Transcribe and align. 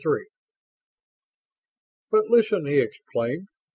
III 0.03 0.25
"But 2.09 2.25
listen!" 2.31 2.65
he 2.65 2.79
exclaimed. 2.79 3.49